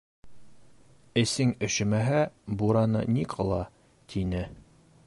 [1.23, 2.23] —Эсең өшөмәһә,
[2.63, 3.63] бураны ни ҡыла?—
[4.15, 4.45] тине.